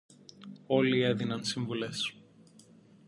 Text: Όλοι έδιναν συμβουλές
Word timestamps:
Όλοι 0.67 1.01
έδιναν 1.03 1.43
συμβουλές 1.43 2.13